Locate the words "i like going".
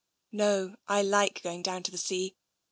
0.87-1.61